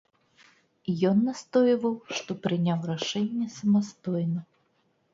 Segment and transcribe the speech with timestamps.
[1.09, 4.41] Ён настойваў, што прыняў рашэнне самастойна.